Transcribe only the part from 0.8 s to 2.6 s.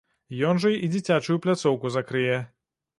і дзіцячую пляцоўку закрые.